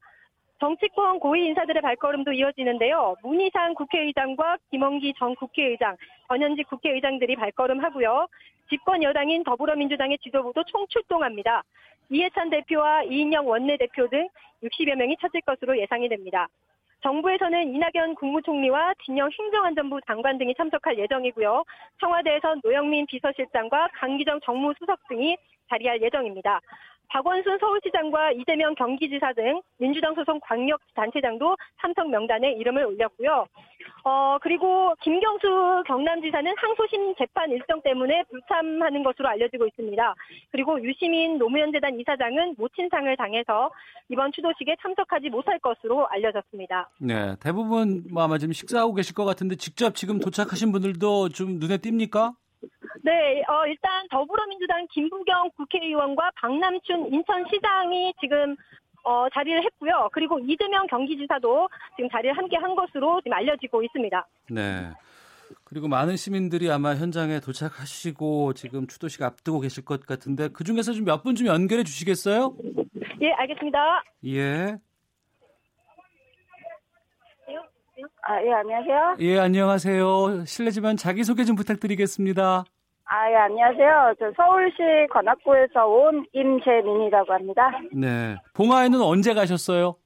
[0.60, 3.14] 정치권 고위 인사들의 발걸음도 이어지는데요.
[3.22, 5.96] 문희상 국회의장과 김원기 전 국회의장,
[6.28, 8.26] 전현직 국회의장들이 발걸음하고요.
[8.68, 11.62] 집권 여당인 더불어민주당의 지도부도 총출동합니다.
[12.10, 14.28] 이해찬 대표와 이인영 원내대표 등
[14.62, 16.46] 60여 명이 찾을 것으로 예상이 됩니다.
[17.02, 21.64] 정부에서는 이낙연 국무총리와 진영 행정안전부 장관 등이 참석할 예정이고요.
[22.00, 25.36] 청와대에선 노영민 비서실장과 강기정 정무수석 등이
[25.68, 26.60] 자리할 예정입니다.
[27.10, 33.46] 박원순 서울시장과 이재명 경기지사 등 민주당 소속 광역단체장도 참석 명단에 이름을 올렸고요.
[34.04, 40.14] 어, 그리고 김경수 경남지사는 항소심 재판 일정 때문에 불참하는 것으로 알려지고 있습니다.
[40.50, 43.70] 그리고 유시민 노무현재단 이사장은 모친상을 당해서
[44.08, 46.90] 이번 추도식에 참석하지 못할 것으로 알려졌습니다.
[47.00, 51.78] 네, 대부분 뭐 아마 지금 식사하고 계실 것 같은데 직접 지금 도착하신 분들도 좀 눈에
[51.78, 52.34] 띕니까?
[53.02, 58.56] 네, 어, 일단 더불어민주당 김부경 국회의원과 박남춘 인천시장이 지금
[59.04, 60.08] 어, 자리를 했고요.
[60.12, 64.26] 그리고 이재명 경기지사도 지금 자리를 함께 한 것으로 지금 알려지고 있습니다.
[64.50, 64.90] 네.
[65.64, 71.04] 그리고 많은 시민들이 아마 현장에 도착하시고 지금 추도식 앞두고 계실 것 같은데 그 중에서 좀
[71.06, 72.54] 몇 분 좀 연결해 주시겠어요?
[73.22, 74.04] 예, 알겠습니다.
[74.26, 74.76] 예.
[78.22, 79.16] 아, 예, 안녕하세요.
[79.20, 80.44] 예, 안녕하세요.
[80.44, 82.64] 실례지만 자기소개 좀 부탁드리겠습니다.
[83.10, 84.14] 아, 예, 안녕하세요.
[84.18, 84.76] 저 서울시
[85.10, 87.70] 관악구에서 온 임재민이라고 합니다.
[87.92, 88.36] 네.
[88.54, 89.96] 봉화에는 언제 가셨어요?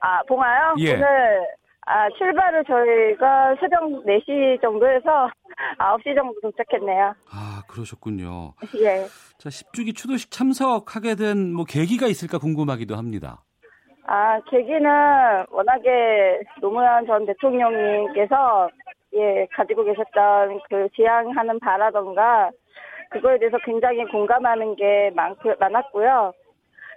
[0.00, 0.74] 아, 봉화요?
[0.80, 0.94] 예.
[0.94, 1.46] 오늘,
[1.86, 5.30] 아, 출발을 저희가 새벽 4시 정도에서
[5.78, 7.14] 9시 정도 도착했네요.
[7.32, 8.52] 아, 그러셨군요.
[8.80, 9.04] 예.
[9.38, 13.44] 자, 10주기 추도식 참석하게 된 뭐 계기가 있을까 궁금하기도 합니다.
[14.06, 14.84] 아, 계기는
[15.50, 18.68] 워낙에 노무현 전 대통령님께서
[19.18, 22.50] 예, 가지고 계셨던 그 지향하는 바라던가
[23.10, 26.32] 그거에 대해서 굉장히 공감하는 게 많고, 많았고요.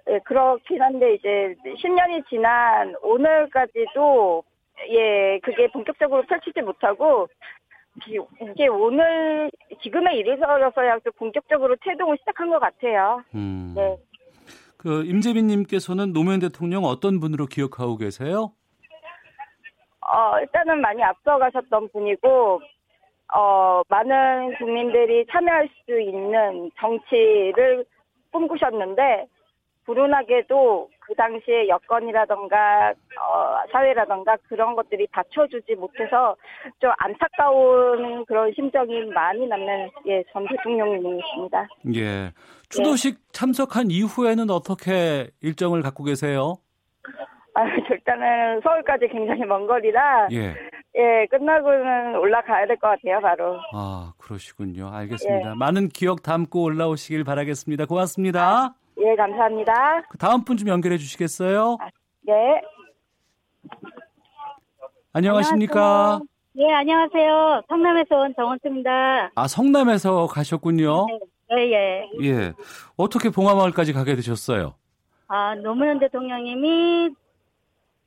[0.09, 4.43] 예, 그렇긴 한데 이제 10년이 지난 오늘까지도
[4.89, 7.27] 예, 그게 본격적으로 펼치지 못하고
[8.39, 9.51] 이게 오늘
[9.83, 13.23] 지금의 일에서야 좀 본격적으로 태동을 시작한 것 같아요.
[13.35, 13.73] 음.
[13.75, 13.97] 네.
[14.77, 18.53] 그 임재빈님께서는 노무현 대통령 어떤 분으로 기억하고 계세요?
[20.11, 22.61] 어, 일단은 많이 앞서가셨던 분이고,
[23.33, 27.85] 어, 많은 국민들이 참여할 수 있는 정치를
[28.31, 29.27] 꿈꾸셨는데,
[29.85, 36.35] 불운하게도 그 당시에 여건이라던가, 어, 사회라던가 그런 것들이 받쳐주지 못해서
[36.79, 41.67] 좀 안타까운 그런 심정이 많이 남는, 예, 전 대통령님이십니다.
[41.95, 42.31] 예.
[42.69, 43.31] 추도식 예.
[43.31, 46.57] 참석한 이후에는 어떻게 일정을 갖고 계세요?
[47.53, 50.55] 아, 일단은 서울까지 굉장히 먼 거리라 예.
[50.95, 53.59] 예, 끝나고는 올라가야 될 것 같아요, 바로.
[53.73, 54.89] 아, 그러시군요.
[54.93, 55.51] 알겠습니다.
[55.51, 55.55] 예.
[55.55, 57.85] 많은 기억 담고 올라오시길 바라겠습니다.
[57.85, 58.73] 고맙습니다.
[58.99, 60.01] 예, 감사합니다.
[60.09, 61.77] 그 다음 분 좀 연결해 주시겠어요?
[61.79, 61.87] 아,
[62.21, 62.61] 네.
[65.13, 65.81] 안녕하십니까?
[66.21, 66.27] 안녕하세요.
[66.57, 67.61] 예, 안녕하세요.
[67.69, 69.31] 성남에서 온 정원수입니다.
[69.35, 71.07] 아, 성남에서 가셨군요.
[71.49, 72.09] 네, 예.
[72.23, 72.53] 예.
[72.97, 74.75] 어떻게 봉화마을까지 가게 되셨어요?
[75.27, 77.09] 아, 노무현 대통령님이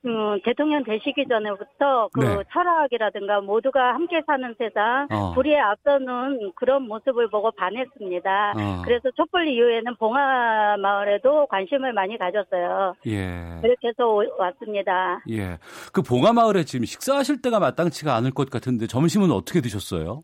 [0.05, 2.43] 음, 대통령 되시기 전에부터 그 네.
[2.51, 5.33] 철학이라든가 모두가 함께 사는 세상, 어.
[5.33, 8.53] 불의에 앞서는 그런 모습을 보고 반했습니다.
[8.55, 8.81] 어.
[8.83, 12.93] 그래서 촛불 이후에는 봉화 마을에도 관심을 많이 가졌어요.
[13.07, 13.59] 예.
[13.61, 15.23] 그렇게 해서 왔습니다.
[15.29, 15.57] 예.
[15.91, 20.21] 그 봉화 마을에 지금 식사하실 때가 마땅치가 않을 것 같은데 점심은 어떻게 드셨어요?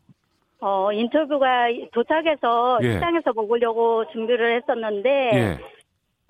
[0.59, 2.93] 어, 인터뷰가 도착해서 예.
[2.93, 5.59] 식당에서 먹으려고 준비를 했었는데 예.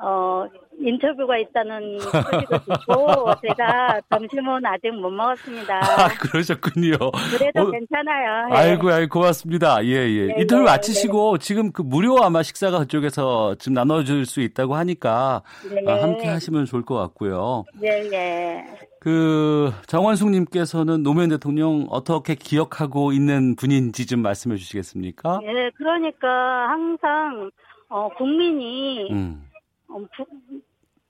[0.03, 0.45] 어,
[0.79, 3.05] 인터뷰가 있다는 소식을 듣고
[3.45, 5.77] 제가 점심은 아직 못 먹었습니다.
[5.77, 6.97] 아, 그러셨군요.
[7.37, 8.49] 그래도 어, 괜찮아요.
[8.51, 8.55] 예.
[8.55, 9.85] 아이고, 아이고, 고맙습니다.
[9.85, 10.25] 예, 예.
[10.27, 11.45] 네, 인터뷰 네, 마치시고 네.
[11.45, 15.83] 지금 그 무료 아마 식사가 그쪽에서 지금 나눠줄 수 있다고 하니까 네.
[15.87, 17.65] 아, 함께 하시면 좋을 것 같고요.
[17.79, 18.65] 네, 네.
[18.99, 25.41] 그 정원숙님께서는 노무현 대통령 어떻게 기억하고 있는 분인지 좀 말씀해 주시겠습니까?
[25.43, 26.27] 예, 그러니까
[26.69, 27.51] 항상
[27.89, 29.50] 어, 국민이 음.
[29.91, 30.05] 어,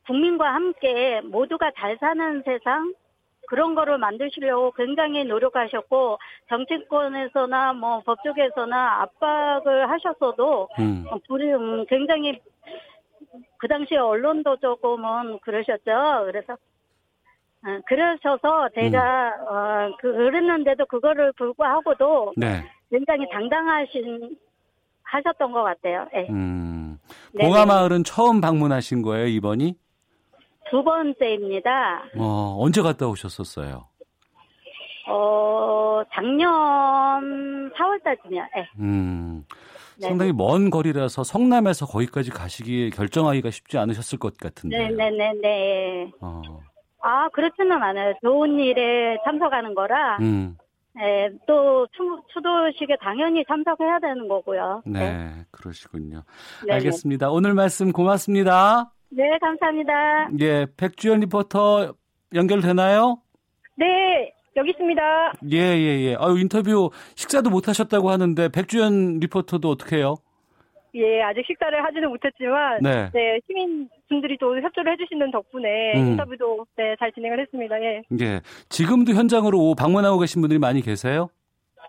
[0.05, 2.93] 국민과 함께 모두가 잘 사는 세상
[3.47, 11.05] 그런 거를 만드시려고 굉장히 노력하셨고 정치권에서나 뭐 법조계에서나 압박을 하셨어도 음.
[11.09, 12.39] 어, 음, 굉장히
[13.57, 16.25] 그 당시에 언론도 조금은 그러셨죠.
[16.25, 16.53] 그래서
[17.63, 19.47] 어, 그러셔서 제가 음.
[19.47, 22.63] 어, 그 그랬는데도 그거를 불구하고도 네.
[22.89, 24.37] 굉장히 당당하신
[25.03, 26.07] 하셨던 것 같아요.
[26.13, 26.27] 네.
[26.29, 26.70] 음.
[27.39, 29.75] 봉화마을은 처음 방문하신 거예요 이번이?
[30.69, 32.03] 두 번째입니다.
[32.17, 33.87] 어, 언제 갔다 오셨었어요?
[35.09, 36.49] 어, 작년
[37.73, 38.43] 4월 달쯤이요.
[38.55, 38.69] 네.
[38.79, 39.43] 음.
[39.97, 40.07] 네.
[40.07, 44.77] 상당히 먼 거리라서 성남에서 거기까지 가시기 결정하기가 쉽지 않으셨을 것 같은데.
[44.89, 45.33] 네네네.
[45.41, 46.11] 네.
[46.21, 46.41] 어.
[47.01, 48.13] 아 그렇지는 않아요.
[48.23, 50.17] 좋은 일에 참석하는 거라.
[50.21, 50.57] 음.
[50.93, 54.81] 네, 또 추, 추도식에 당연히 참석해야 되는 거고요.
[54.85, 55.45] 네, 네.
[55.51, 56.23] 그러시군요.
[56.61, 56.73] 네네.
[56.73, 57.29] 알겠습니다.
[57.31, 58.91] 오늘 말씀 고맙습니다.
[59.09, 60.29] 네, 감사합니다.
[60.39, 61.93] 예, 백주연 리포터
[62.33, 63.19] 연결되나요?
[63.77, 65.01] 네, 여기 있습니다.
[65.51, 66.15] 예, 예, 예.
[66.19, 70.15] 아유, 인터뷰 식사도 못 하셨다고 하는데 백주연 리포터도 어떻게 해요?
[70.93, 76.07] 예, 아직 식사를 하지는 못했지만 네, 네 시민분들이 또 협조를 해주시는 덕분에 음.
[76.11, 77.81] 인터뷰도 네, 잘 진행을 했습니다.
[77.81, 78.01] 예.
[78.19, 78.41] 예.
[78.69, 81.29] 지금도 현장으로 방문하고 계신 분들이 많이 계세요?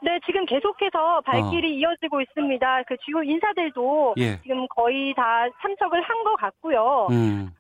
[0.05, 1.79] 네, 지금 계속해서 발길이 어.
[1.79, 2.83] 이어지고 있습니다.
[2.89, 4.41] 그 주요 인사들도 예.
[4.43, 7.09] 지금 거의 다 참석을 한 것 같고요.
[7.11, 7.51] 음.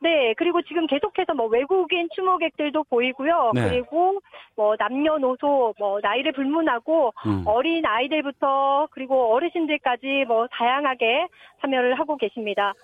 [0.00, 3.52] 네, 그리고 지금 계속해서 뭐 외국인 추모객들도 보이고요.
[3.54, 3.68] 네.
[3.68, 4.20] 그리고
[4.54, 7.42] 뭐 남녀노소, 뭐 나이를 불문하고 음.
[7.46, 11.28] 어린 아이들부터 그리고 어르신들까지 뭐 다양하게
[11.60, 12.74] 참여를 하고 계십니다.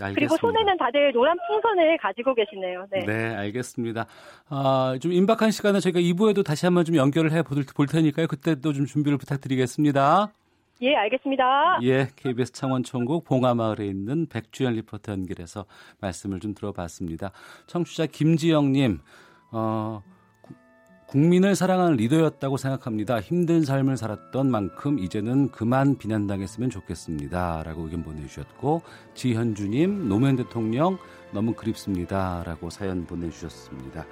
[0.00, 0.14] 알겠습니다.
[0.14, 2.86] 그리고 손에는 다들 노란 풍선을 가지고 계시네요.
[2.90, 4.06] 네, 네 알겠습니다.
[4.48, 8.26] 아, 좀 임박한 시간에 저희가 2부에도 다시 한번 좀 연결을 해볼 테니까요.
[8.26, 10.32] 그때 또좀 준비를 부탁드리겠습니다.
[10.84, 11.78] 예, 알겠습니다.
[11.82, 15.64] 예, KBS 창원천국 봉하마을에 있는 백주연 리포터 연결해서
[16.00, 17.30] 말씀을 좀 들어봤습니다.
[17.66, 19.00] 청취자 김지영님,
[19.52, 20.02] 어,
[21.06, 23.18] 국민을 사랑하는 리더였다고 생각합니다.
[23.20, 27.62] 힘든 삶을 살았던 만큼 이제는 그만 비난당했으면 좋겠습니다.
[27.62, 28.82] 라고 의견 보내주셨고,
[29.14, 30.98] 지현주님, 노무현 대통령
[31.32, 32.42] 너무 그립습니다.
[32.44, 34.04] 라고 사연 보내주셨습니다.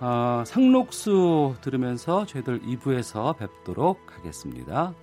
[0.00, 4.94] 어, 상록수 들으면서 저희들 2부에서 뵙도록 하겠습니다.